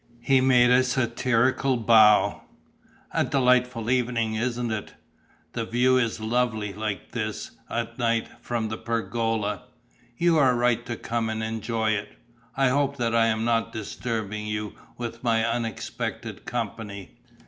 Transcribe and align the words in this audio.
He 0.21 0.41
made 0.41 0.71
a 0.71 0.83
satirical 0.83 1.77
bow: 1.77 2.41
"A 3.11 3.23
delightful 3.23 3.91
evening, 3.91 4.33
isn't 4.33 4.71
it? 4.71 4.95
The 5.53 5.63
view 5.63 5.97
is 5.99 6.19
lovely, 6.19 6.73
like 6.73 7.11
this, 7.11 7.51
at 7.69 7.99
night, 7.99 8.27
from 8.41 8.69
the 8.69 8.79
pergola. 8.79 9.65
You 10.17 10.39
are 10.39 10.55
right 10.55 10.83
to 10.87 10.95
come 10.95 11.29
and 11.29 11.43
enjoy 11.43 11.91
it. 11.91 12.17
I 12.57 12.69
hope 12.69 12.97
that 12.97 13.13
I 13.13 13.27
am 13.27 13.45
not 13.45 13.71
disturbing 13.73 14.47
you 14.47 14.73
with 14.97 15.23
my 15.23 15.45
unexpected 15.45 16.45
company?" 16.47 17.19